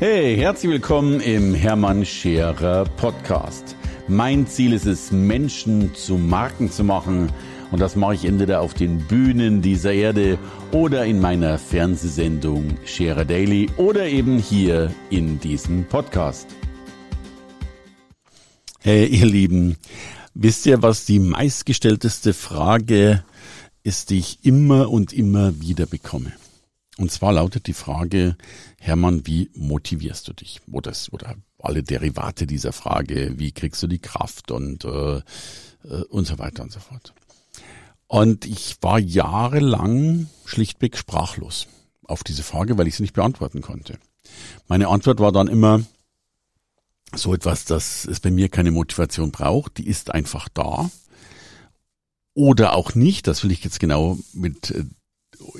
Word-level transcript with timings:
Hey, 0.00 0.36
herzlich 0.36 0.70
willkommen 0.70 1.18
im 1.18 1.54
Hermann 1.54 2.06
Scherer 2.06 2.84
Podcast. 2.84 3.74
Mein 4.06 4.46
Ziel 4.46 4.72
ist 4.72 4.86
es, 4.86 5.10
Menschen 5.10 5.92
zu 5.92 6.16
Marken 6.16 6.70
zu 6.70 6.84
machen. 6.84 7.32
Und 7.72 7.80
das 7.80 7.96
mache 7.96 8.14
ich 8.14 8.24
entweder 8.24 8.60
auf 8.60 8.74
den 8.74 8.98
Bühnen 9.08 9.60
dieser 9.60 9.92
Erde 9.92 10.38
oder 10.70 11.04
in 11.04 11.20
meiner 11.20 11.58
Fernsehsendung 11.58 12.76
Scherer 12.84 13.24
Daily 13.24 13.70
oder 13.76 14.06
eben 14.06 14.38
hier 14.38 14.94
in 15.10 15.40
diesem 15.40 15.84
Podcast. 15.84 16.46
Hey, 18.78 19.04
ihr 19.06 19.26
Lieben, 19.26 19.78
wisst 20.32 20.64
ihr, 20.66 20.80
was 20.80 21.06
die 21.06 21.18
meistgestellteste 21.18 22.34
Frage 22.34 23.24
ist, 23.82 24.10
die 24.10 24.20
ich 24.20 24.44
immer 24.44 24.90
und 24.90 25.12
immer 25.12 25.60
wieder 25.60 25.86
bekomme? 25.86 26.34
Und 26.98 27.12
zwar 27.12 27.32
lautet 27.32 27.68
die 27.68 27.74
Frage, 27.74 28.36
Hermann, 28.80 29.24
wie 29.24 29.50
motivierst 29.54 30.26
du 30.26 30.32
dich? 30.32 30.60
Oder, 30.70 30.92
oder 31.12 31.36
alle 31.60 31.84
Derivate 31.84 32.44
dieser 32.44 32.72
Frage, 32.72 33.34
wie 33.36 33.52
kriegst 33.52 33.80
du 33.84 33.86
die 33.86 34.00
Kraft 34.00 34.50
und, 34.50 34.84
äh, 34.84 35.18
äh, 35.18 36.02
und 36.08 36.26
so 36.26 36.38
weiter 36.38 36.64
und 36.64 36.72
so 36.72 36.80
fort. 36.80 37.14
Und 38.08 38.46
ich 38.46 38.76
war 38.80 38.98
jahrelang 38.98 40.28
schlichtweg 40.44 40.96
sprachlos 40.96 41.68
auf 42.02 42.24
diese 42.24 42.42
Frage, 42.42 42.76
weil 42.78 42.88
ich 42.88 42.96
sie 42.96 43.04
nicht 43.04 43.14
beantworten 43.14 43.60
konnte. 43.60 43.98
Meine 44.66 44.88
Antwort 44.88 45.20
war 45.20 45.30
dann 45.30 45.46
immer 45.46 45.82
so 47.14 47.32
etwas, 47.32 47.64
dass 47.64 48.06
es 48.06 48.18
bei 48.18 48.32
mir 48.32 48.48
keine 48.48 48.72
Motivation 48.72 49.30
braucht, 49.30 49.78
die 49.78 49.86
ist 49.86 50.12
einfach 50.12 50.48
da. 50.48 50.90
Oder 52.34 52.74
auch 52.74 52.96
nicht, 52.96 53.28
das 53.28 53.44
will 53.44 53.52
ich 53.52 53.62
jetzt 53.62 53.78
genau 53.78 54.18
mit 54.32 54.72
äh, 54.72 54.84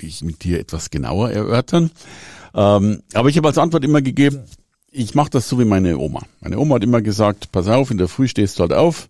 ich 0.00 0.22
mit 0.22 0.44
dir 0.44 0.58
etwas 0.58 0.90
genauer 0.90 1.30
erörtern. 1.30 1.90
Ähm, 2.54 3.02
aber 3.14 3.28
ich 3.28 3.36
habe 3.36 3.48
als 3.48 3.58
Antwort 3.58 3.84
immer 3.84 4.02
gegeben, 4.02 4.44
ich 4.90 5.14
mache 5.14 5.30
das 5.30 5.48
so 5.48 5.58
wie 5.58 5.64
meine 5.64 5.98
Oma. 5.98 6.22
Meine 6.40 6.58
Oma 6.58 6.76
hat 6.76 6.84
immer 6.84 7.02
gesagt, 7.02 7.52
pass 7.52 7.68
auf, 7.68 7.90
in 7.90 7.98
der 7.98 8.08
Früh 8.08 8.28
stehst 8.28 8.58
du 8.58 8.62
halt 8.62 8.72
auf, 8.72 9.08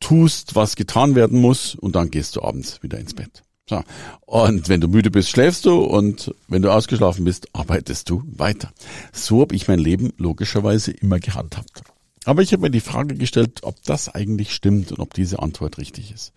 tust, 0.00 0.54
was 0.54 0.76
getan 0.76 1.14
werden 1.14 1.40
muss 1.40 1.74
und 1.74 1.94
dann 1.94 2.10
gehst 2.10 2.36
du 2.36 2.42
abends 2.42 2.82
wieder 2.82 2.98
ins 2.98 3.14
Bett. 3.14 3.42
So. 3.68 3.82
Und 4.26 4.68
wenn 4.68 4.80
du 4.80 4.88
müde 4.88 5.10
bist, 5.10 5.30
schläfst 5.30 5.64
du 5.64 5.80
und 5.80 6.34
wenn 6.48 6.62
du 6.62 6.70
ausgeschlafen 6.70 7.24
bist, 7.24 7.48
arbeitest 7.52 8.10
du 8.10 8.22
weiter. 8.26 8.72
So 9.12 9.40
habe 9.40 9.54
ich 9.54 9.68
mein 9.68 9.78
Leben 9.78 10.12
logischerweise 10.18 10.90
immer 10.90 11.20
gehandhabt. 11.20 11.82
Aber 12.24 12.42
ich 12.42 12.52
habe 12.52 12.62
mir 12.62 12.70
die 12.70 12.80
Frage 12.80 13.16
gestellt, 13.16 13.60
ob 13.62 13.82
das 13.84 14.08
eigentlich 14.08 14.54
stimmt 14.54 14.92
und 14.92 15.00
ob 15.00 15.14
diese 15.14 15.40
Antwort 15.40 15.78
richtig 15.78 16.12
ist. 16.12 16.32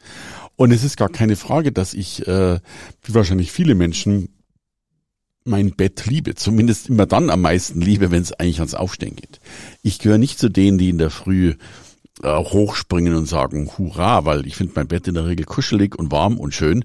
Und 0.55 0.71
es 0.71 0.83
ist 0.83 0.97
gar 0.97 1.09
keine 1.09 1.35
Frage, 1.35 1.71
dass 1.71 1.93
ich, 1.93 2.27
äh, 2.27 2.59
wie 3.03 3.13
wahrscheinlich 3.13 3.51
viele 3.51 3.75
Menschen, 3.75 4.29
mein 5.43 5.75
Bett 5.75 6.07
liebe. 6.07 6.33
Zumindest 6.33 6.89
immer 6.89 7.05
dann 7.05 7.29
am 7.29 7.41
meisten 7.41 7.79
liebe, 7.79 8.09
wenn 8.09 8.21
es 8.21 8.33
eigentlich 8.33 8.59
ans 8.59 8.73
Aufstehen 8.73 9.15
geht. 9.15 9.39
Ich 9.83 9.99
gehöre 9.99 10.17
nicht 10.17 10.39
zu 10.39 10.49
denen, 10.49 10.79
die 10.79 10.89
in 10.89 10.97
der 10.97 11.11
Früh 11.11 11.53
äh, 12.23 12.35
hochspringen 12.35 13.13
und 13.13 13.27
sagen, 13.27 13.69
hurra, 13.77 14.25
weil 14.25 14.47
ich 14.47 14.55
finde 14.55 14.73
mein 14.75 14.87
Bett 14.87 15.07
in 15.07 15.13
der 15.13 15.27
Regel 15.27 15.45
kuschelig 15.45 15.95
und 15.95 16.11
warm 16.11 16.39
und 16.39 16.55
schön 16.55 16.83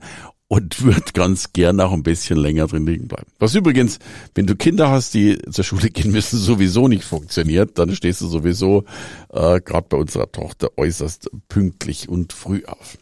und 0.51 0.83
würde 0.83 1.13
ganz 1.13 1.53
gern 1.53 1.81
auch 1.81 1.93
ein 1.93 2.03
bisschen 2.03 2.37
länger 2.37 2.67
drin 2.67 2.85
liegen 2.85 3.07
bleiben. 3.07 3.31
Was 3.39 3.55
übrigens, 3.55 4.01
wenn 4.35 4.49
du 4.49 4.57
Kinder 4.57 4.91
hast, 4.91 5.15
die 5.15 5.39
zur 5.49 5.63
Schule 5.63 5.91
gehen 5.91 6.11
müssen, 6.11 6.39
sowieso 6.41 6.89
nicht 6.89 7.05
funktioniert, 7.05 7.79
dann 7.79 7.95
stehst 7.95 8.21
du 8.21 8.27
sowieso 8.27 8.85
äh, 9.29 9.61
gerade 9.61 9.87
bei 9.89 9.97
unserer 9.97 10.33
Tochter 10.33 10.77
äußerst 10.77 11.31
pünktlich 11.49 12.09
und 12.09 12.33
früh 12.33 12.65
auf. 12.65 12.99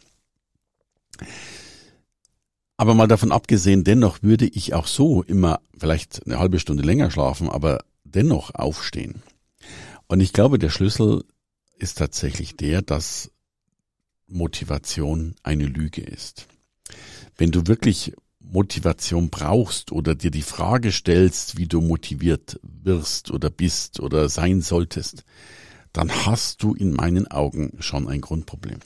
Aber 2.77 2.93
mal 2.93 3.07
davon 3.07 3.31
abgesehen, 3.31 3.83
dennoch 3.83 4.21
würde 4.21 4.45
ich 4.45 4.75
auch 4.75 4.85
so 4.85 5.23
immer 5.23 5.59
vielleicht 5.75 6.27
eine 6.27 6.37
halbe 6.37 6.59
Stunde 6.59 6.83
länger 6.83 7.09
schlafen, 7.09 7.49
aber 7.49 7.79
dennoch 8.03 8.53
aufstehen. 8.53 9.23
Und 10.05 10.19
ich 10.19 10.33
glaube, 10.33 10.59
der 10.59 10.69
Schlüssel 10.69 11.25
ist 11.79 11.97
tatsächlich 11.97 12.57
der, 12.57 12.83
dass 12.83 13.31
Motivation 14.27 15.33
eine 15.41 15.65
Lüge 15.65 16.01
ist 16.01 16.45
wenn 17.37 17.51
du 17.51 17.67
wirklich 17.67 18.13
Motivation 18.39 19.29
brauchst 19.29 19.91
oder 19.91 20.15
dir 20.15 20.31
die 20.31 20.41
Frage 20.41 20.91
stellst, 20.91 21.57
wie 21.57 21.67
du 21.67 21.81
motiviert 21.81 22.59
wirst 22.63 23.31
oder 23.31 23.49
bist 23.49 23.99
oder 23.99 24.27
sein 24.29 24.61
solltest, 24.61 25.23
dann 25.93 26.11
hast 26.25 26.63
du 26.63 26.73
in 26.73 26.93
meinen 26.93 27.27
Augen 27.27 27.73
schon 27.79 28.07
ein 28.07 28.21
Grundproblem. 28.21 28.79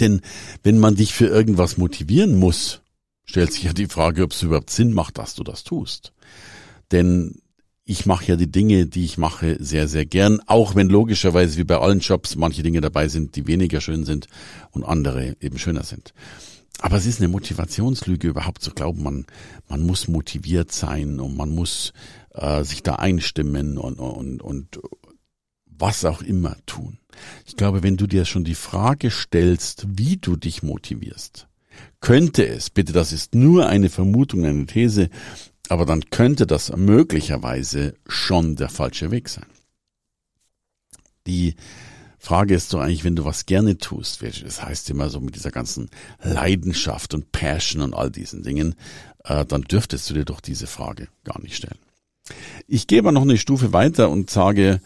Denn 0.00 0.20
wenn 0.62 0.78
man 0.78 0.96
dich 0.96 1.14
für 1.14 1.26
irgendwas 1.26 1.78
motivieren 1.78 2.38
muss, 2.38 2.82
stellt 3.24 3.52
sich 3.52 3.64
ja 3.64 3.72
die 3.72 3.86
Frage, 3.86 4.22
ob 4.22 4.32
es 4.32 4.42
überhaupt 4.42 4.70
Sinn 4.70 4.92
macht, 4.92 5.18
dass 5.18 5.34
du 5.34 5.44
das 5.44 5.64
tust. 5.64 6.12
Denn 6.92 7.40
ich 7.84 8.04
mache 8.04 8.26
ja 8.26 8.36
die 8.36 8.50
Dinge, 8.50 8.86
die 8.86 9.04
ich 9.04 9.16
mache, 9.16 9.56
sehr, 9.60 9.88
sehr 9.88 10.04
gern, 10.04 10.40
auch 10.46 10.74
wenn 10.74 10.88
logischerweise 10.88 11.56
wie 11.56 11.64
bei 11.64 11.78
allen 11.78 12.00
Jobs 12.00 12.36
manche 12.36 12.62
Dinge 12.62 12.82
dabei 12.82 13.08
sind, 13.08 13.34
die 13.36 13.46
weniger 13.46 13.80
schön 13.80 14.04
sind 14.04 14.26
und 14.72 14.84
andere 14.84 15.36
eben 15.40 15.58
schöner 15.58 15.84
sind. 15.84 16.12
Aber 16.80 16.96
es 16.96 17.06
ist 17.06 17.20
eine 17.20 17.28
Motivationslüge, 17.28 18.28
überhaupt 18.28 18.62
zu 18.62 18.72
glauben, 18.72 19.02
man, 19.02 19.26
man 19.68 19.84
muss 19.84 20.06
motiviert 20.06 20.70
sein 20.70 21.18
und 21.18 21.36
man 21.36 21.54
muss 21.54 21.92
äh, 22.34 22.62
sich 22.62 22.82
da 22.82 22.96
einstimmen 22.96 23.78
und, 23.78 23.98
und, 23.98 24.42
und 24.42 24.78
was 25.66 26.04
auch 26.04 26.22
immer 26.22 26.56
tun. 26.66 26.98
Ich 27.46 27.56
glaube, 27.56 27.82
wenn 27.82 27.96
du 27.96 28.06
dir 28.06 28.24
schon 28.24 28.44
die 28.44 28.54
Frage 28.54 29.10
stellst, 29.10 29.86
wie 29.88 30.18
du 30.18 30.36
dich 30.36 30.62
motivierst, 30.62 31.48
könnte 32.00 32.46
es, 32.46 32.70
bitte, 32.70 32.92
das 32.92 33.12
ist 33.12 33.34
nur 33.34 33.68
eine 33.68 33.90
Vermutung, 33.90 34.44
eine 34.44 34.66
These, 34.66 35.10
aber 35.68 35.84
dann 35.84 36.10
könnte 36.10 36.46
das 36.46 36.74
möglicherweise 36.76 37.94
schon 38.06 38.56
der 38.56 38.68
falsche 38.68 39.10
Weg 39.10 39.28
sein. 39.28 39.46
Die 41.26 41.56
Frage 42.18 42.54
ist 42.54 42.72
doch 42.72 42.80
eigentlich, 42.80 43.04
wenn 43.04 43.16
du 43.16 43.24
was 43.24 43.46
gerne 43.46 43.78
tust, 43.78 44.22
das 44.22 44.62
heißt 44.62 44.90
immer 44.90 45.08
so 45.08 45.20
mit 45.20 45.36
dieser 45.36 45.50
ganzen 45.50 45.88
Leidenschaft 46.22 47.14
und 47.14 47.30
Passion 47.32 47.82
und 47.82 47.94
all 47.94 48.10
diesen 48.10 48.42
Dingen, 48.42 48.74
äh, 49.24 49.44
dann 49.44 49.62
dürftest 49.62 50.10
du 50.10 50.14
dir 50.14 50.24
doch 50.24 50.40
diese 50.40 50.66
Frage 50.66 51.08
gar 51.24 51.40
nicht 51.40 51.56
stellen. 51.56 51.78
Ich 52.66 52.86
gehe 52.86 52.98
aber 52.98 53.12
noch 53.12 53.22
eine 53.22 53.38
Stufe 53.38 53.72
weiter 53.72 54.10
und 54.10 54.30
sage, 54.30 54.80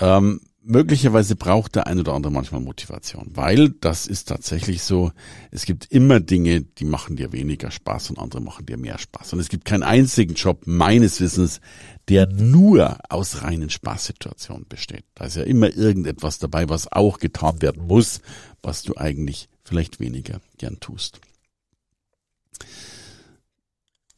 ähm, 0.00 0.40
möglicherweise 0.68 1.34
braucht 1.34 1.74
der 1.74 1.86
ein 1.86 1.98
oder 1.98 2.12
andere 2.12 2.32
manchmal 2.32 2.60
Motivation, 2.60 3.30
weil 3.34 3.70
das 3.70 4.06
ist 4.06 4.28
tatsächlich 4.28 4.82
so, 4.82 5.12
es 5.50 5.64
gibt 5.64 5.86
immer 5.90 6.20
Dinge, 6.20 6.60
die 6.60 6.84
machen 6.84 7.16
dir 7.16 7.32
weniger 7.32 7.70
Spaß 7.70 8.10
und 8.10 8.18
andere 8.18 8.42
machen 8.42 8.66
dir 8.66 8.76
mehr 8.76 8.98
Spaß. 8.98 9.32
Und 9.32 9.40
es 9.40 9.48
gibt 9.48 9.64
keinen 9.64 9.82
einzigen 9.82 10.34
Job 10.34 10.62
meines 10.66 11.20
Wissens, 11.20 11.60
der 12.08 12.26
nur 12.26 12.98
aus 13.08 13.42
reinen 13.42 13.70
Spaßsituationen 13.70 14.66
besteht. 14.68 15.04
Da 15.14 15.24
ist 15.24 15.36
ja 15.36 15.42
immer 15.42 15.74
irgendetwas 15.74 16.38
dabei, 16.38 16.68
was 16.68 16.92
auch 16.92 17.18
getan 17.18 17.62
werden 17.62 17.86
muss, 17.86 18.20
was 18.62 18.82
du 18.82 18.96
eigentlich 18.96 19.48
vielleicht 19.64 20.00
weniger 20.00 20.40
gern 20.58 20.80
tust. 20.80 21.20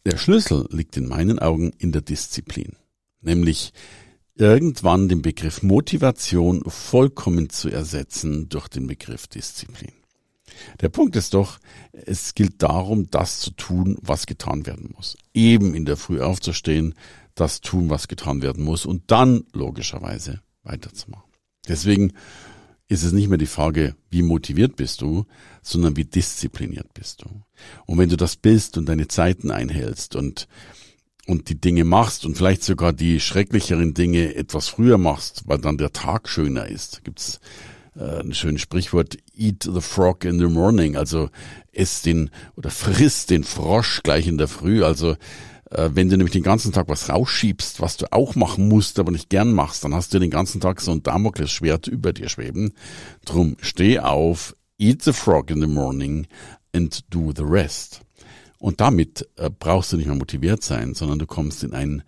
Der 0.05 0.17
Schlüssel 0.17 0.67
liegt 0.71 0.97
in 0.97 1.07
meinen 1.07 1.39
Augen 1.39 1.73
in 1.79 1.93
der 1.93 2.03
Disziplin, 2.03 2.75
nämlich 3.21 3.73
irgendwann 4.35 5.09
den 5.09 5.23
Begriff 5.23 5.63
Motivation 5.63 6.63
vollkommen 6.67 7.51
zu 7.51 7.69
ersetzen 7.69 8.49
durch 8.49 8.69
den 8.69 8.87
Begriff 8.87 9.27
Disziplin. 9.27 9.93
Der 10.81 10.89
Punkt 10.89 11.17
ist 11.17 11.35
doch, 11.35 11.59
es 11.93 12.35
gilt 12.35 12.63
darum, 12.63 13.11
das 13.11 13.41
zu 13.41 13.51
tun, 13.53 13.97
was 14.03 14.27
getan 14.27 14.67
werden 14.67 14.93
muss. 14.95 15.17
Eben 15.33 15.75
in 15.75 15.85
der 15.85 15.97
Früh 15.97 16.21
aufzustehen, 16.21 16.95
das 17.35 17.61
tun, 17.61 17.91
was 17.91 18.09
getan 18.09 18.43
werden 18.43 18.65
muss 18.65 18.87
und 18.87 19.11
dann 19.11 19.45
logischerweise 19.53 20.41
weiterzumachen. 20.63 21.31
Deswegen 21.69 22.13
ist 22.89 23.05
es 23.05 23.13
nicht 23.13 23.29
mehr 23.29 23.39
die 23.39 23.47
Frage, 23.47 23.95
wie 24.11 24.23
motiviert 24.23 24.77
bist 24.77 25.01
du, 25.01 25.25
sondern 25.63 25.97
wie 25.97 26.05
diszipliniert 26.05 26.93
bist 26.93 27.23
du. 27.23 27.29
Und 27.87 27.99
wenn 27.99 28.09
du 28.09 28.17
das 28.17 28.37
bist 28.37 28.77
und 28.77 28.87
deine 28.87 29.07
Zeiten 29.07 29.51
einhältst 29.51 30.17
und 30.17 30.49
und 31.31 31.49
die 31.49 31.61
Dinge 31.61 31.85
machst 31.85 32.27
und 32.27 32.37
vielleicht 32.37 32.65
sogar 32.65 32.93
die 32.93 33.21
schrecklicheren 33.21 33.95
Dinge 33.95 34.35
etwas 34.35 34.69
früher 34.69 34.99
machst, 34.99 35.43
weil 35.47 35.59
dann 35.59 35.79
der 35.79 35.93
Tag 35.93 36.29
schöner 36.29 36.67
ist. 36.67 37.05
Gibt's 37.05 37.41
äh, 37.97 38.21
ein 38.21 38.35
schönes 38.35 38.63
Sprichwort, 38.63 39.17
eat 39.35 39.63
the 39.63 39.81
frog 39.81 40.25
in 40.25 40.39
the 40.39 40.47
morning, 40.47 40.97
also 40.97 41.31
ess 41.73 42.03
den 42.03 42.31
oder 42.57 42.71
friss 42.71 43.27
den 43.27 43.45
Frosch 43.45 44.03
gleich 44.03 44.27
in 44.27 44.39
der 44.39 44.49
Früh, 44.49 44.83
also 44.85 45.17
äh, 45.71 45.91
wenn 45.95 46.09
du 46.09 46.17
nämlich 46.17 46.33
den 46.33 46.43
ganzen 46.43 46.73
Tag 46.73 46.89
was 46.89 47.09
rausschiebst, 47.09 47.81
was 47.81 47.97
du 47.97 48.13
auch 48.13 48.35
machen 48.35 48.69
musst, 48.69 48.99
aber 48.99 49.13
nicht 49.13 49.31
gern 49.31 49.53
machst, 49.53 49.85
dann 49.85 49.95
hast 49.95 50.13
du 50.13 50.19
den 50.19 50.31
ganzen 50.31 50.61
Tag 50.61 50.81
so 50.81 50.91
ein 50.91 51.03
Damoklesschwert 51.03 51.87
über 51.87 52.13
dir 52.13 52.29
schweben. 52.29 52.73
Drum 53.25 53.57
steh 53.61 54.01
auf, 54.01 54.57
eat 54.79 55.03
the 55.03 55.13
frog 55.13 55.51
in 55.51 55.61
the 55.61 55.69
morning 55.69 56.27
and 56.75 57.05
do 57.11 57.33
the 57.35 57.45
rest. 57.45 58.01
Und 58.61 58.83
damit 58.83 59.27
äh, 59.37 59.49
brauchst 59.51 59.93
du 59.93 59.97
nicht 59.97 60.07
mehr 60.07 60.15
motiviert 60.15 60.63
sein, 60.63 60.93
sondern 60.95 61.19
du 61.19 61.27
kommst 61.27 61.65
in 61.65 61.73
einen 61.73 62.03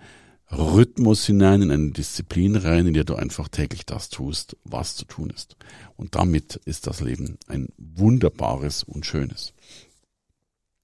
Rhythmus 0.51 1.25
hinein, 1.25 1.63
in 1.63 1.71
eine 1.71 1.91
Disziplin 1.93 2.57
rein, 2.57 2.87
in 2.87 2.93
der 2.93 3.05
du 3.05 3.15
einfach 3.15 3.49
täglich 3.49 3.87
das 3.87 4.11
tust, 4.11 4.57
was 4.63 4.95
zu 4.95 5.07
tun 5.07 5.31
ist. 5.31 5.57
Und 5.97 6.15
damit 6.15 6.57
ist 6.67 6.87
das 6.87 7.01
Leben 7.01 7.39
ein 7.47 7.69
wunderbares 7.79 8.85
und 8.85 9.07
schönes. 9.07 9.55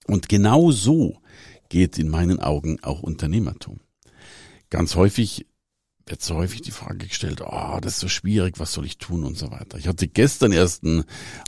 Und 0.06 0.30
genau 0.30 0.70
so 0.70 1.18
geht 1.68 1.98
in 1.98 2.08
meinen 2.08 2.40
Augen 2.40 2.82
auch 2.82 3.02
Unternehmertum. 3.02 3.80
ganz 4.70 4.94
häufig 4.94 5.46
wird 6.06 6.22
so 6.22 6.36
häufig 6.36 6.62
die 6.62 6.70
Frage 6.70 7.06
gestellt, 7.06 7.42
oh, 7.42 7.78
das 7.82 7.94
ist 7.94 8.00
so 8.00 8.08
schwierig, 8.08 8.58
was 8.58 8.72
soll 8.72 8.86
ich 8.86 8.96
tun 8.96 9.24
und 9.24 9.36
so 9.36 9.50
weiter. 9.50 9.76
Ich 9.76 9.86
hatte 9.86 10.08
gestern 10.08 10.52
erst 10.52 10.82
einen 10.82 11.04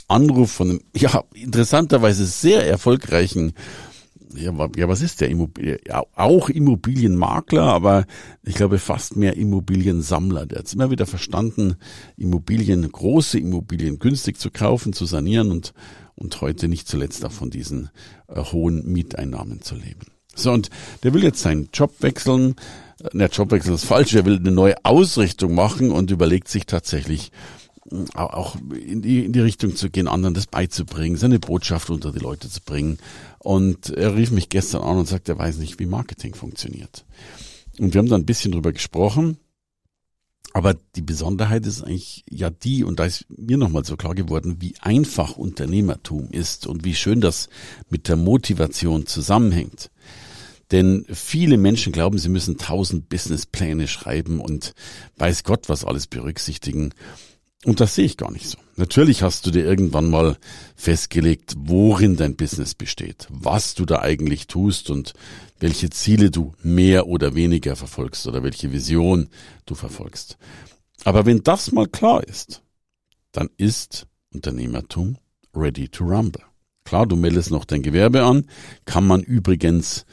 Anruf 0.07 0.51
von 0.51 0.69
einem, 0.69 0.81
ja, 0.95 1.23
interessanterweise 1.33 2.27
sehr 2.27 2.67
erfolgreichen 2.67 3.53
ja, 4.35 4.53
ja, 4.75 4.87
was 4.87 5.01
ist 5.01 5.21
der 5.21 5.29
Immobilien? 5.29 5.77
Ja, 5.87 6.03
auch 6.15 6.49
Immobilienmakler, 6.49 7.63
aber 7.63 8.05
ich 8.43 8.55
glaube 8.55 8.79
fast 8.79 9.15
mehr 9.15 9.35
Immobiliensammler. 9.35 10.45
Der 10.45 10.59
hat 10.59 10.73
immer 10.73 10.91
wieder 10.91 11.05
verstanden, 11.05 11.75
Immobilien, 12.17 12.89
große 12.91 13.39
Immobilien 13.39 13.99
günstig 13.99 14.39
zu 14.39 14.51
kaufen, 14.51 14.93
zu 14.93 15.05
sanieren 15.05 15.51
und, 15.51 15.73
und 16.15 16.41
heute 16.41 16.67
nicht 16.67 16.87
zuletzt 16.87 17.25
auch 17.25 17.31
von 17.31 17.49
diesen 17.49 17.89
äh, 18.27 18.41
hohen 18.41 18.85
Mieteinnahmen 18.91 19.61
zu 19.61 19.75
leben. 19.75 20.07
So, 20.35 20.51
und 20.51 20.69
der 21.03 21.13
will 21.13 21.23
jetzt 21.23 21.41
seinen 21.41 21.69
Job 21.73 21.93
wechseln. 21.99 22.55
Der 23.13 23.29
Jobwechsel 23.29 23.73
ist 23.73 23.85
falsch. 23.85 24.13
Er 24.13 24.25
will 24.25 24.37
eine 24.37 24.51
neue 24.51 24.75
Ausrichtung 24.83 25.55
machen 25.55 25.91
und 25.91 26.11
überlegt 26.11 26.47
sich 26.47 26.65
tatsächlich, 26.65 27.31
auch 28.13 28.55
in 28.73 29.01
die, 29.01 29.25
in 29.25 29.33
die 29.33 29.39
Richtung 29.39 29.75
zu 29.75 29.89
gehen, 29.89 30.07
anderen 30.07 30.33
das 30.33 30.47
beizubringen, 30.47 31.17
seine 31.17 31.39
Botschaft 31.39 31.89
unter 31.89 32.11
die 32.11 32.19
Leute 32.19 32.49
zu 32.49 32.61
bringen. 32.61 32.97
Und 33.39 33.89
er 33.89 34.15
rief 34.15 34.31
mich 34.31 34.49
gestern 34.49 34.83
an 34.83 34.97
und 34.97 35.07
sagte, 35.07 35.33
er 35.33 35.39
weiß 35.39 35.57
nicht, 35.57 35.79
wie 35.79 35.85
Marketing 35.85 36.33
funktioniert. 36.33 37.05
Und 37.79 37.93
wir 37.93 37.99
haben 37.99 38.09
da 38.09 38.15
ein 38.15 38.25
bisschen 38.25 38.51
drüber 38.51 38.71
gesprochen. 38.71 39.37
Aber 40.53 40.75
die 40.95 41.01
Besonderheit 41.01 41.65
ist 41.65 41.81
eigentlich 41.81 42.25
ja 42.29 42.49
die, 42.49 42.83
und 42.83 42.99
da 42.99 43.05
ist 43.05 43.25
mir 43.29 43.57
nochmal 43.57 43.85
so 43.85 43.95
klar 43.95 44.15
geworden, 44.15 44.57
wie 44.59 44.73
einfach 44.81 45.37
Unternehmertum 45.37 46.29
ist 46.29 46.67
und 46.67 46.83
wie 46.83 46.93
schön 46.93 47.21
das 47.21 47.47
mit 47.89 48.09
der 48.09 48.17
Motivation 48.17 49.05
zusammenhängt. 49.05 49.89
Denn 50.71 51.05
viele 51.09 51.57
Menschen 51.57 51.91
glauben, 51.91 52.17
sie 52.17 52.29
müssen 52.29 52.57
tausend 52.57 53.09
Businesspläne 53.09 53.87
schreiben 53.87 54.39
und 54.39 54.73
weiß 55.17 55.43
Gott 55.43 55.69
was 55.69 55.85
alles 55.85 56.07
berücksichtigen. 56.07 56.93
Und 57.63 57.79
das 57.79 57.93
sehe 57.93 58.05
ich 58.05 58.17
gar 58.17 58.31
nicht 58.31 58.47
so. 58.47 58.57
Natürlich 58.75 59.21
hast 59.21 59.45
du 59.45 59.51
dir 59.51 59.63
irgendwann 59.63 60.09
mal 60.09 60.37
festgelegt, 60.75 61.53
worin 61.57 62.15
dein 62.15 62.35
Business 62.35 62.73
besteht, 62.73 63.27
was 63.29 63.75
du 63.75 63.85
da 63.85 63.99
eigentlich 63.99 64.47
tust 64.47 64.89
und 64.89 65.13
welche 65.59 65.91
Ziele 65.91 66.31
du 66.31 66.53
mehr 66.63 67.05
oder 67.05 67.35
weniger 67.35 67.75
verfolgst 67.75 68.25
oder 68.25 68.41
welche 68.41 68.71
Vision 68.71 69.29
du 69.67 69.75
verfolgst. 69.75 70.37
Aber 71.03 71.27
wenn 71.27 71.43
das 71.43 71.71
mal 71.71 71.87
klar 71.87 72.23
ist, 72.23 72.63
dann 73.31 73.49
ist 73.57 74.07
Unternehmertum 74.33 75.17
ready 75.55 75.87
to 75.87 76.03
rumble. 76.03 76.43
Klar, 76.83 77.05
du 77.05 77.15
meldest 77.15 77.51
noch 77.51 77.65
dein 77.65 77.83
Gewerbe 77.83 78.23
an, 78.23 78.47
kann 78.85 79.05
man 79.05 79.21
übrigens 79.21 80.05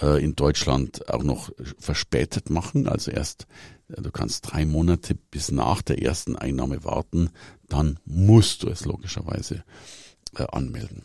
in 0.00 0.34
Deutschland 0.34 1.08
auch 1.08 1.22
noch 1.22 1.50
verspätet 1.78 2.50
machen, 2.50 2.88
also 2.88 3.12
erst 3.12 3.46
Du 3.88 4.10
kannst 4.10 4.50
drei 4.50 4.64
Monate 4.64 5.14
bis 5.14 5.50
nach 5.50 5.82
der 5.82 6.02
ersten 6.02 6.36
Einnahme 6.36 6.84
warten, 6.84 7.30
dann 7.68 7.98
musst 8.04 8.62
du 8.62 8.68
es 8.68 8.84
logischerweise 8.84 9.64
äh, 10.36 10.44
anmelden. 10.50 11.02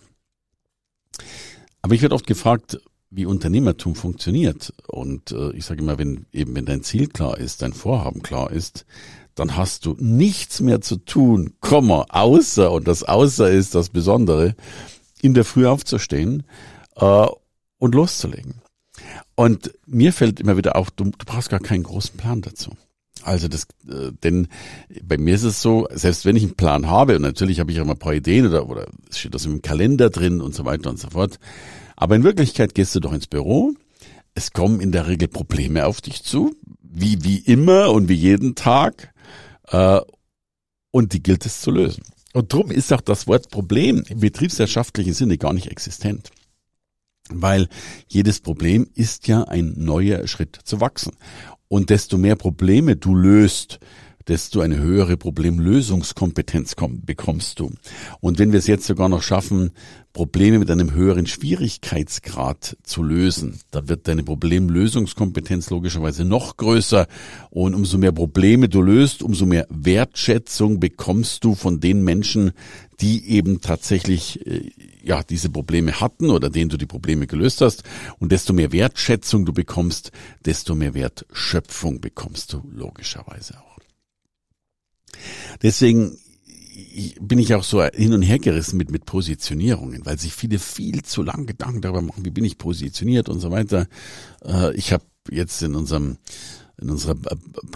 Aber 1.82 1.94
ich 1.94 2.02
werde 2.02 2.16
oft 2.16 2.28
gefragt, 2.28 2.80
wie 3.10 3.26
Unternehmertum 3.26 3.96
funktioniert. 3.96 4.74
Und 4.88 5.32
äh, 5.32 5.52
ich 5.52 5.66
sage 5.66 5.82
immer, 5.82 5.98
wenn 5.98 6.26
eben 6.32 6.56
wenn 6.56 6.66
dein 6.66 6.84
Ziel 6.84 7.08
klar 7.08 7.38
ist, 7.38 7.62
dein 7.62 7.74
Vorhaben 7.74 8.22
klar 8.22 8.52
ist, 8.52 8.86
dann 9.36 9.56
hast 9.56 9.86
du 9.86 9.96
nichts 10.00 10.60
mehr 10.60 10.82
zu 10.82 10.98
tun, 10.98 11.54
Komma, 11.60 12.06
außer, 12.10 12.72
und 12.72 12.88
das 12.88 13.04
außer 13.04 13.50
ist 13.50 13.76
das 13.76 13.90
Besondere, 13.90 14.56
in 15.22 15.34
der 15.34 15.46
Früh 15.46 15.66
aufzustehen 15.66 16.44
äh, 16.96 17.28
und 17.78 17.96
loszulegen. 17.96 18.62
Und 19.40 19.72
mir 19.86 20.12
fällt 20.12 20.42
immer 20.42 20.58
wieder 20.58 20.76
auf, 20.76 20.92
du, 20.92 21.06
du 21.06 21.26
brauchst 21.26 21.50
gar 21.50 21.62
keinen 21.62 21.84
großen 21.84 22.18
Plan 22.18 22.42
dazu. 22.42 22.72
Also 23.24 23.48
das, 23.48 23.68
äh, 23.88 24.12
denn 24.22 24.50
bei 25.02 25.18
mir 25.18 25.34
ist 25.34 25.44
es 25.44 25.62
so, 25.62 25.88
selbst 25.92 26.26
wenn 26.26 26.36
ich 26.36 26.44
einen 26.44 26.58
Plan 26.58 26.90
habe, 26.90 27.16
und 27.16 27.22
natürlich 27.22 27.62
habe 27.62 27.72
ich 27.72 27.80
auch 27.80 27.86
mal 27.86 27.94
ein 27.94 28.00
paar 28.00 28.14
Ideen 28.14 28.48
oder, 28.48 28.68
oder 28.68 28.88
steht 29.12 29.34
das 29.34 29.46
im 29.46 29.62
Kalender 29.62 30.10
drin 30.10 30.42
und 30.42 30.54
so 30.54 30.66
weiter 30.66 30.90
und 30.90 31.00
so 31.00 31.12
fort, 31.12 31.40
aber 31.96 32.18
in 32.18 32.26
Wirklichkeit 32.26 32.76
gehst 32.76 32.94
du 32.96 33.00
doch 33.00 33.14
ins 33.14 33.28
Büro, 33.28 33.72
es 34.36 34.52
kommen 34.52 34.82
in 34.82 34.92
der 34.92 35.08
Regel 35.08 35.30
Probleme 35.30 35.86
auf 35.86 36.02
dich 36.02 36.22
zu, 36.22 36.54
wie, 36.82 37.24
wie 37.24 37.38
immer 37.38 37.92
und 37.92 38.10
wie 38.10 38.16
jeden 38.16 38.56
Tag, 38.56 39.14
äh, 39.70 40.02
und 40.92 41.14
die 41.14 41.24
gilt 41.24 41.46
es 41.46 41.62
zu 41.62 41.72
lösen. 41.72 42.04
Und 42.34 42.52
drum 42.52 42.72
ist 42.72 42.92
auch 42.92 43.00
das 43.00 43.26
Wort 43.26 43.50
Problem 43.52 44.04
im 44.10 44.20
betriebswirtschaftlichen 44.20 45.14
Sinne 45.14 45.38
gar 45.38 45.54
nicht 45.54 45.68
existent. 45.68 46.30
Weil 47.30 47.68
jedes 48.08 48.40
Problem 48.40 48.88
ist 48.94 49.28
ja 49.28 49.44
ein 49.44 49.74
neuer 49.78 50.28
Schritt 50.28 50.60
zu 50.64 50.82
wachsen. 50.82 51.14
Und 51.68 51.90
desto 51.90 52.18
mehr 52.18 52.36
Probleme 52.36 52.96
du 52.96 53.14
löst, 53.16 53.80
desto 54.30 54.62
eine 54.62 54.78
höhere 54.78 55.18
Problemlösungskompetenz 55.18 56.76
bekommst 57.04 57.60
du. 57.60 57.72
Und 58.22 58.38
wenn 58.38 58.52
wir 58.52 58.60
es 58.60 58.68
jetzt 58.68 58.86
sogar 58.86 59.10
noch 59.10 59.24
schaffen, 59.24 59.72
Probleme 60.14 60.60
mit 60.60 60.70
einem 60.70 60.94
höheren 60.94 61.26
Schwierigkeitsgrad 61.26 62.78
zu 62.84 63.04
lösen, 63.04 63.60
dann 63.72 63.90
wird 63.90 64.08
deine 64.08 64.24
Problemlösungskompetenz 64.24 65.70
logischerweise 65.70 66.26
noch 66.26 66.58
größer. 66.58 67.08
Und 67.50 67.74
umso 67.74 67.98
mehr 67.98 68.12
Probleme 68.12 68.70
du 68.70 68.82
löst, 68.82 69.24
umso 69.24 69.46
mehr 69.46 69.66
Wertschätzung 69.70 70.80
bekommst 70.80 71.44
du 71.44 71.56
von 71.56 71.80
den 71.80 72.04
Menschen, 72.04 72.52
die 73.02 73.30
eben 73.30 73.62
tatsächlich 73.62 74.46
äh, 74.46 74.72
ja 75.04 75.24
diese 75.24 75.50
Probleme 75.50 76.02
hatten 76.02 76.30
oder 76.30 76.50
denen 76.50 76.70
du 76.70 76.78
die 76.78 76.86
Probleme 76.86 77.28
gelöst 77.28 77.62
hast. 77.62 77.84
Und 78.20 78.32
desto 78.32 78.54
mehr 78.54 78.72
Wertschätzung 78.72 79.46
du 79.46 79.54
bekommst, 79.54 80.12
desto 80.46 80.76
mehr 80.76 80.94
Wertschöpfung 80.94 82.02
bekommst 82.02 82.54
du 82.54 82.62
logischerweise 82.72 83.58
auch. 83.60 83.69
Deswegen 85.62 86.18
bin 87.20 87.40
ich 87.40 87.54
auch 87.56 87.64
so 87.64 87.84
hin 87.84 88.14
und 88.14 88.22
her 88.22 88.40
gerissen 88.40 88.78
mit, 88.78 88.92
mit 88.92 89.06
Positionierungen, 89.06 90.06
weil 90.06 90.18
sich 90.18 90.34
viele 90.34 90.60
viel 90.60 91.04
zu 91.04 91.24
lang 91.24 91.46
Gedanken 91.46 91.82
darüber 91.82 92.02
machen, 92.02 92.26
wie 92.26 92.32
bin 92.32 92.46
ich 92.46 92.58
positioniert 92.58 93.30
und 93.30 93.40
so 93.40 93.52
weiter. 93.52 93.88
Äh, 94.44 94.74
ich 94.76 94.94
habe 94.94 95.04
jetzt 95.30 95.62
in 95.62 95.76
unserem 95.76 96.18
in 96.82 96.90
unserer 96.90 97.16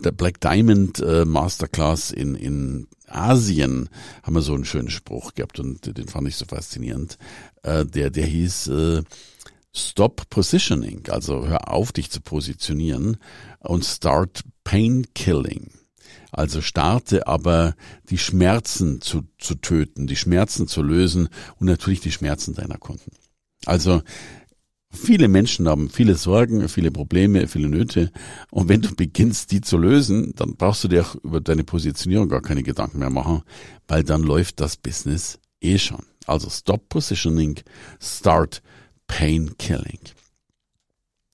der 0.02 0.14
Black 0.14 0.40
Diamond 0.40 1.02
äh, 1.02 1.26
Masterclass 1.26 2.12
in, 2.12 2.36
in 2.36 2.88
Asien 3.08 3.90
haben 4.24 4.34
wir 4.34 4.42
so 4.42 4.54
einen 4.54 4.64
schönen 4.64 4.90
Spruch 4.90 5.34
gehabt 5.34 5.60
und 5.60 5.98
den 5.98 6.08
fand 6.08 6.28
ich 6.30 6.38
so 6.38 6.46
faszinierend. 6.46 7.18
Äh, 7.64 7.86
der, 7.86 8.10
der 8.10 8.26
hieß 8.26 8.68
äh, 8.68 9.04
Stop 9.76 10.30
Positioning, 10.30 11.10
also 11.10 11.48
hör 11.48 11.72
auf, 11.72 11.92
dich 11.92 12.12
zu 12.12 12.22
positionieren 12.22 13.18
und 13.60 13.84
start 13.84 14.44
Pain 14.64 15.06
Killing. 15.16 15.72
Also 16.34 16.62
starte 16.62 17.28
aber 17.28 17.76
die 18.10 18.18
Schmerzen 18.18 19.02
zu, 19.02 19.24
zu 19.38 19.56
töten, 19.56 20.08
die 20.08 20.16
Schmerzen 20.16 20.68
zu 20.68 20.82
lösen 20.82 21.30
und 21.60 21.68
natürlich 21.68 22.02
die 22.02 22.12
Schmerzen 22.12 22.54
deiner 22.54 22.78
Kunden. 22.78 23.12
Also 23.66 24.02
Viele 24.96 25.28
Menschen 25.28 25.68
haben 25.68 25.90
viele 25.90 26.14
Sorgen, 26.16 26.70
viele 26.70 26.92
Probleme, 26.92 27.48
viele 27.48 27.68
Nöte. 27.68 28.12
Und 28.52 28.70
wenn 28.70 28.82
du 28.82 28.94
beginnst, 28.94 29.52
die 29.52 29.60
zu 29.60 29.78
lösen, 29.78 30.34
dann 30.36 30.56
brauchst 30.56 30.84
du 30.84 30.88
dir 30.88 31.02
auch 31.02 31.16
über 31.16 31.42
deine 31.42 31.64
Positionierung 31.64 32.30
gar 32.30 32.44
keine 32.44 32.62
Gedanken 32.62 33.00
mehr 33.00 33.10
machen, 33.10 33.42
weil 33.88 34.04
dann 34.04 34.22
läuft 34.22 34.60
das 34.60 34.78
Business 34.78 35.40
eh 35.62 35.80
schon. 35.80 36.06
Also 36.28 36.48
stop 36.52 36.90
positioning, 36.90 37.60
start 38.00 38.62
pain 39.08 39.58
killing. 39.58 40.00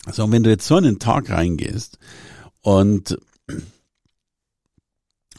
So, 0.09 0.23
und 0.23 0.31
wenn 0.31 0.43
du 0.43 0.49
jetzt 0.49 0.65
so 0.65 0.77
einen 0.77 0.97
Tag 0.97 1.29
reingehst 1.29 1.99
und 2.61 3.17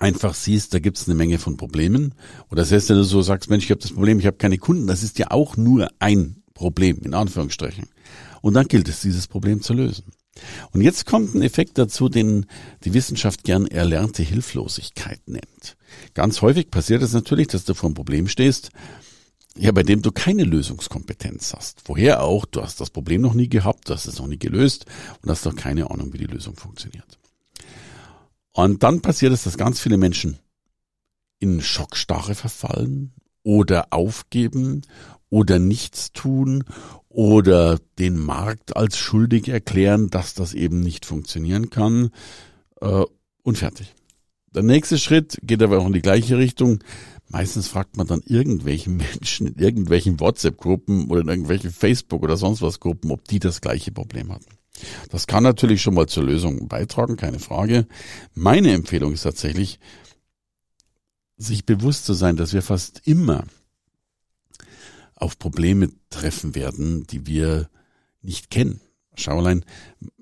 einfach 0.00 0.34
siehst, 0.34 0.74
da 0.74 0.80
gibt's 0.80 1.06
eine 1.06 1.14
Menge 1.14 1.38
von 1.38 1.56
Problemen, 1.56 2.14
oder 2.50 2.64
selbst 2.64 2.88
wenn 2.88 2.96
du 2.96 3.04
so 3.04 3.22
sagst, 3.22 3.50
Mensch, 3.50 3.64
ich 3.64 3.70
habe 3.70 3.80
das 3.80 3.92
Problem, 3.92 4.18
ich 4.18 4.26
habe 4.26 4.38
keine 4.38 4.58
Kunden, 4.58 4.86
das 4.86 5.02
ist 5.02 5.18
ja 5.18 5.30
auch 5.30 5.56
nur 5.56 5.88
ein 6.00 6.42
Problem, 6.54 6.98
in 7.02 7.14
Anführungsstrichen. 7.14 7.86
Und 8.42 8.54
dann 8.54 8.66
gilt 8.66 8.88
es, 8.88 9.00
dieses 9.00 9.28
Problem 9.28 9.62
zu 9.62 9.74
lösen. 9.74 10.04
Und 10.72 10.80
jetzt 10.80 11.06
kommt 11.06 11.34
ein 11.34 11.42
Effekt 11.42 11.76
dazu, 11.76 12.08
den 12.08 12.46
die 12.84 12.94
Wissenschaft 12.94 13.44
gern 13.44 13.66
erlernte 13.66 14.22
Hilflosigkeit 14.22 15.20
nennt. 15.26 15.76
Ganz 16.14 16.40
häufig 16.40 16.70
passiert 16.70 17.02
es 17.02 17.12
natürlich, 17.12 17.48
dass 17.48 17.64
du 17.64 17.74
vor 17.74 17.88
einem 17.88 17.94
Problem 17.94 18.28
stehst, 18.28 18.70
ja, 19.56 19.72
bei 19.72 19.82
dem 19.82 20.00
du 20.00 20.12
keine 20.12 20.44
Lösungskompetenz 20.44 21.52
hast. 21.54 21.82
Woher 21.84 22.22
auch, 22.22 22.46
du 22.46 22.62
hast 22.62 22.80
das 22.80 22.90
Problem 22.90 23.20
noch 23.20 23.34
nie 23.34 23.48
gehabt, 23.48 23.88
du 23.88 23.94
hast 23.94 24.06
es 24.06 24.18
noch 24.18 24.28
nie 24.28 24.38
gelöst 24.38 24.86
und 25.22 25.30
hast 25.30 25.44
doch 25.44 25.56
keine 25.56 25.90
Ahnung, 25.90 26.12
wie 26.12 26.18
die 26.18 26.26
Lösung 26.26 26.56
funktioniert. 26.56 27.19
Und 28.64 28.82
dann 28.82 29.00
passiert 29.00 29.32
es, 29.32 29.44
dass 29.44 29.56
ganz 29.56 29.80
viele 29.80 29.96
Menschen 29.96 30.38
in 31.38 31.62
Schockstarre 31.62 32.34
verfallen 32.34 33.14
oder 33.42 33.92
aufgeben 33.92 34.82
oder 35.30 35.58
nichts 35.58 36.12
tun 36.12 36.64
oder 37.08 37.78
den 37.98 38.18
Markt 38.18 38.76
als 38.76 38.98
schuldig 38.98 39.48
erklären, 39.48 40.10
dass 40.10 40.34
das 40.34 40.52
eben 40.52 40.80
nicht 40.80 41.06
funktionieren 41.06 41.70
kann 41.70 42.10
äh, 42.80 43.04
und 43.42 43.58
fertig. 43.58 43.94
Der 44.54 44.62
nächste 44.62 44.98
Schritt 44.98 45.38
geht 45.42 45.62
aber 45.62 45.78
auch 45.78 45.86
in 45.86 45.92
die 45.92 46.02
gleiche 46.02 46.36
Richtung. 46.36 46.84
Meistens 47.28 47.68
fragt 47.68 47.96
man 47.96 48.08
dann 48.08 48.20
irgendwelchen 48.24 48.96
Menschen 48.98 49.46
in 49.46 49.54
irgendwelchen 49.54 50.20
WhatsApp-Gruppen 50.20 51.08
oder 51.08 51.22
in 51.22 51.28
irgendwelchen 51.28 51.70
Facebook 51.70 52.22
oder 52.22 52.36
sonst 52.36 52.60
was 52.60 52.80
Gruppen, 52.80 53.10
ob 53.10 53.26
die 53.26 53.38
das 53.38 53.60
gleiche 53.60 53.92
Problem 53.92 54.32
hatten. 54.32 54.59
Das 55.10 55.26
kann 55.26 55.42
natürlich 55.42 55.82
schon 55.82 55.94
mal 55.94 56.06
zur 56.06 56.24
Lösung 56.24 56.68
beitragen, 56.68 57.16
keine 57.16 57.38
Frage. 57.38 57.86
Meine 58.34 58.72
Empfehlung 58.72 59.12
ist 59.12 59.22
tatsächlich, 59.22 59.78
sich 61.36 61.64
bewusst 61.64 62.04
zu 62.04 62.12
sein, 62.12 62.36
dass 62.36 62.52
wir 62.52 62.62
fast 62.62 63.02
immer 63.06 63.44
auf 65.14 65.38
Probleme 65.38 65.90
treffen 66.10 66.54
werden, 66.54 67.06
die 67.06 67.26
wir 67.26 67.70
nicht 68.22 68.50
kennen. 68.50 68.80
Schaulein, 69.16 69.64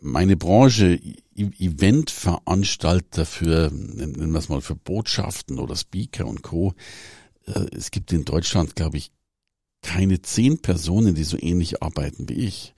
meine 0.01 0.37
Branche, 0.37 1.01
Eventveranstalter 1.35 3.27
für, 3.27 3.71
nennen 3.73 4.33
wir 4.33 4.39
es 4.39 4.49
mal, 4.49 4.61
für 4.61 4.75
Botschaften 4.75 5.59
oder 5.59 5.77
Speaker 5.77 6.27
und 6.27 6.43
Co. 6.43 6.75
Äh, 7.47 7.67
es 7.77 7.91
gibt 7.91 8.13
in 8.13 8.25
Deutschland, 8.25 8.77
glaube 8.77 8.97
ich, 8.99 9.13
keine 9.83 10.21
zehn 10.23 10.59
Personen, 10.59 11.15
die 11.15 11.25
so 11.25 11.37
ähnlich 11.39 11.83
arbeiten 11.83 12.29
wie 12.29 12.45
ich. 12.47 12.75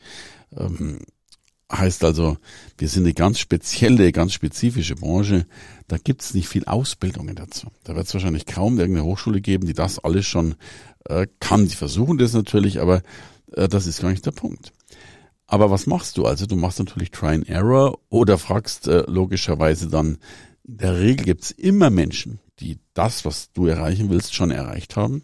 Heißt 1.72 2.02
also, 2.02 2.36
wir 2.78 2.88
sind 2.88 3.04
eine 3.04 3.14
ganz 3.14 3.38
spezielle, 3.38 4.10
ganz 4.10 4.32
spezifische 4.32 4.96
Branche. 4.96 5.46
Da 5.86 5.98
gibt 5.98 6.22
es 6.22 6.34
nicht 6.34 6.48
viel 6.48 6.64
Ausbildungen 6.64 7.36
dazu. 7.36 7.68
Da 7.84 7.94
wird 7.94 8.06
es 8.06 8.14
wahrscheinlich 8.14 8.46
kaum 8.46 8.78
irgendeine 8.78 9.06
Hochschule 9.06 9.40
geben, 9.40 9.66
die 9.66 9.72
das 9.72 10.00
alles 10.00 10.26
schon 10.26 10.56
äh, 11.04 11.28
kann. 11.38 11.68
Die 11.68 11.76
versuchen 11.76 12.18
das 12.18 12.32
natürlich, 12.32 12.80
aber 12.80 13.02
äh, 13.52 13.68
das 13.68 13.86
ist 13.86 14.00
gar 14.00 14.10
nicht 14.10 14.26
der 14.26 14.32
Punkt. 14.32 14.72
Aber 15.46 15.70
was 15.70 15.86
machst 15.86 16.16
du? 16.16 16.26
Also 16.26 16.46
du 16.46 16.56
machst 16.56 16.78
natürlich 16.80 17.12
Try 17.12 17.34
and 17.34 17.48
Error 17.48 17.98
oder 18.08 18.38
fragst 18.38 18.88
äh, 18.88 19.04
logischerweise 19.06 19.88
dann, 19.88 20.18
in 20.64 20.76
der 20.78 20.98
Regel 20.98 21.24
gibt's 21.24 21.50
immer 21.50 21.90
Menschen, 21.90 22.40
die 22.58 22.78
das, 22.94 23.24
was 23.24 23.52
du 23.52 23.66
erreichen 23.66 24.10
willst, 24.10 24.34
schon 24.34 24.50
erreicht 24.50 24.96
haben. 24.96 25.22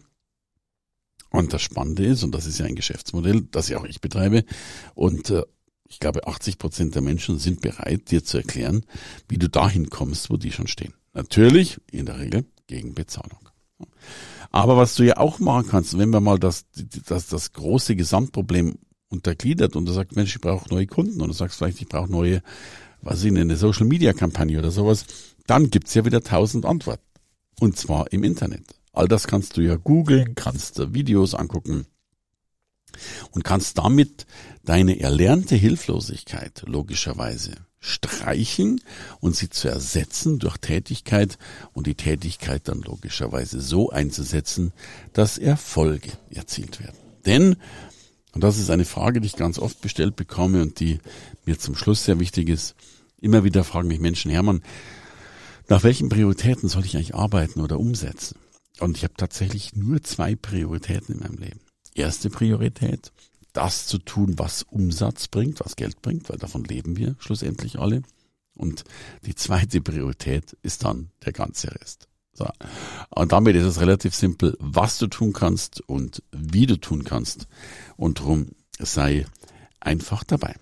Und 1.29 1.53
das 1.53 1.61
Spannende 1.61 2.05
ist, 2.05 2.23
und 2.23 2.33
das 2.33 2.45
ist 2.45 2.57
ja 2.57 2.65
ein 2.65 2.75
Geschäftsmodell, 2.75 3.47
das 3.51 3.69
ja 3.69 3.77
auch 3.77 3.85
ich 3.85 4.01
betreibe, 4.01 4.43
und 4.95 5.29
äh, 5.29 5.43
ich 5.89 5.99
glaube, 5.99 6.27
80 6.27 6.57
Prozent 6.57 6.95
der 6.95 7.01
Menschen 7.01 7.39
sind 7.39 7.61
bereit, 7.61 8.11
dir 8.11 8.23
zu 8.23 8.37
erklären, 8.37 8.85
wie 9.27 9.37
du 9.37 9.49
dahin 9.49 9.89
kommst, 9.89 10.29
wo 10.29 10.37
die 10.37 10.51
schon 10.51 10.67
stehen. 10.67 10.93
Natürlich, 11.13 11.79
in 11.91 12.05
der 12.05 12.19
Regel, 12.19 12.45
gegen 12.67 12.93
Bezahlung. 12.93 13.49
Aber 14.51 14.77
was 14.77 14.95
du 14.95 15.03
ja 15.03 15.17
auch 15.17 15.39
machen 15.39 15.67
kannst, 15.69 15.97
wenn 15.97 16.09
wir 16.09 16.19
mal 16.19 16.39
das, 16.39 16.65
das, 17.05 17.27
das 17.27 17.53
große 17.53 17.95
Gesamtproblem 17.95 18.77
untergliedert 19.09 19.75
und 19.75 19.85
du 19.85 19.93
sagst, 19.93 20.15
Mensch, 20.15 20.35
ich 20.35 20.41
brauche 20.41 20.69
neue 20.69 20.87
Kunden 20.87 21.21
und 21.21 21.27
du 21.27 21.33
sagst 21.33 21.57
vielleicht, 21.57 21.81
ich 21.81 21.87
brauche 21.87 22.11
neue, 22.11 22.41
was 23.01 23.23
ich 23.23 23.35
eine 23.35 23.55
Social 23.55 23.85
Media 23.85 24.13
Kampagne 24.13 24.59
oder 24.59 24.71
sowas, 24.71 25.05
dann 25.45 25.69
gibt's 25.69 25.93
ja 25.93 26.05
wieder 26.05 26.21
tausend 26.21 26.65
Antworten. 26.65 27.03
Und 27.59 27.77
zwar 27.77 28.11
im 28.11 28.23
Internet. 28.23 28.75
All 28.93 29.07
das 29.07 29.27
kannst 29.27 29.57
du 29.57 29.61
ja 29.61 29.75
googeln, 29.75 30.35
kannst 30.35 30.93
Videos 30.93 31.33
angucken 31.33 31.85
und 33.31 33.43
kannst 33.43 33.77
damit 33.77 34.25
deine 34.63 34.99
erlernte 34.99 35.55
Hilflosigkeit 35.55 36.63
logischerweise 36.65 37.51
streichen 37.79 38.81
und 39.19 39.35
sie 39.35 39.49
zu 39.49 39.69
ersetzen 39.69 40.39
durch 40.39 40.57
Tätigkeit 40.57 41.37
und 41.73 41.87
die 41.87 41.95
Tätigkeit 41.95 42.67
dann 42.67 42.81
logischerweise 42.81 43.61
so 43.61 43.91
einzusetzen, 43.91 44.73
dass 45.13 45.37
Erfolge 45.37 46.11
erzielt 46.29 46.79
werden. 46.79 46.97
Denn 47.25 47.55
und 48.37 48.43
das 48.43 48.59
ist 48.59 48.69
eine 48.69 48.85
Frage, 48.85 49.19
die 49.19 49.25
ich 49.25 49.35
ganz 49.35 49.57
oft 49.57 49.81
bestellt 49.81 50.15
bekomme 50.15 50.61
und 50.61 50.79
die 50.79 50.99
mir 51.45 51.57
zum 51.57 51.75
Schluss 51.75 52.05
sehr 52.05 52.19
wichtig 52.19 52.49
ist. 52.49 52.75
Immer 53.19 53.43
wieder 53.43 53.63
fragen 53.63 53.87
mich 53.87 53.99
Menschen, 53.99 54.29
Hermann, 54.29 54.61
nach 55.69 55.83
welchen 55.83 56.09
Prioritäten 56.09 56.69
soll 56.69 56.85
ich 56.85 56.95
eigentlich 56.95 57.15
arbeiten 57.15 57.61
oder 57.61 57.79
umsetzen? 57.79 58.37
Und 58.79 58.95
ich 58.95 59.03
habe 59.03 59.15
tatsächlich 59.17 59.75
nur 59.75 60.03
zwei 60.03 60.35
Prioritäten 60.35 61.15
in 61.15 61.21
meinem 61.21 61.37
Leben. 61.37 61.61
Erste 61.97 62.29
Priorität, 62.29 63.11
das 63.53 63.87
zu 63.87 63.97
tun, 63.97 64.37
was 64.37 64.61
Umsatz 64.63 65.27
bringt, 65.27 65.59
was 65.61 65.75
Geld 65.75 66.01
bringt, 66.03 66.29
weil 66.29 66.37
davon 66.37 66.63
leben 66.63 66.95
wir 66.95 67.15
schlussendlich 67.17 67.79
alle. 67.79 68.03
Und 68.53 68.83
die 69.25 69.33
zweite 69.33 69.81
Priorität 69.81 70.55
ist 70.61 70.83
dann 70.83 71.09
der 71.25 71.33
ganze 71.33 71.73
Rest. 71.73 72.07
So. 72.33 72.47
Und 73.09 73.31
damit 73.31 73.55
ist 73.55 73.65
es 73.65 73.81
relativ 73.81 74.13
simpel, 74.13 74.55
was 74.59 74.99
du 74.99 75.07
tun 75.07 75.33
kannst 75.33 75.81
und 75.81 76.21
wie 76.31 76.67
du 76.67 76.77
tun 76.77 77.03
kannst. 77.03 77.47
Und 77.95 78.19
darum 78.19 78.49
sei 78.77 79.25
einfach 79.79 80.23
dabei. 80.23 80.55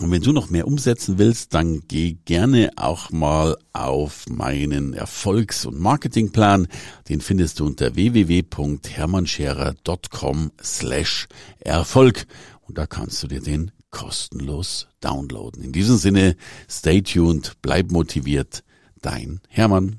Und 0.00 0.10
wenn 0.10 0.22
du 0.22 0.32
noch 0.32 0.50
mehr 0.50 0.66
umsetzen 0.66 1.18
willst, 1.18 1.54
dann 1.54 1.82
geh 1.86 2.16
gerne 2.24 2.70
auch 2.74 3.12
mal 3.12 3.56
auf 3.72 4.24
meinen 4.28 4.92
Erfolgs- 4.92 5.66
und 5.66 5.78
Marketingplan. 5.78 6.66
Den 7.08 7.20
findest 7.20 7.60
du 7.60 7.66
unter 7.66 7.94
www.hermannscherer.com 7.94 10.50
slash 10.60 11.28
Erfolg. 11.60 12.26
Und 12.62 12.76
da 12.76 12.86
kannst 12.86 13.22
du 13.22 13.28
dir 13.28 13.40
den 13.40 13.70
kostenlos 13.90 14.88
downloaden. 15.00 15.62
In 15.62 15.70
diesem 15.70 15.96
Sinne, 15.96 16.34
stay 16.68 17.00
tuned, 17.00 17.52
bleib 17.62 17.92
motiviert. 17.92 18.64
Dein 19.00 19.38
Hermann. 19.48 19.98